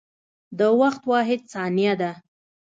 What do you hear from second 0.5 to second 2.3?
د وخت واحد ثانیه ده.